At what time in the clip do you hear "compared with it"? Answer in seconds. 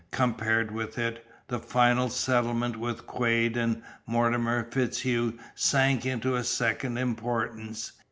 0.09-1.23